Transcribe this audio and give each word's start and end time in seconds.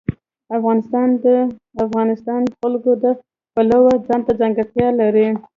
افغانستان 0.57 1.07
د 1.23 1.25
د 1.75 1.77
افغانستان 1.87 2.41
جلکو 2.61 2.91
د 3.03 3.05
پلوه 3.53 3.93
ځانته 4.07 4.31
ځانګړتیا 4.41 4.87
لري. 5.01 5.27